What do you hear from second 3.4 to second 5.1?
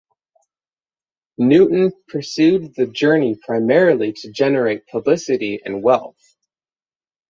primarily to generate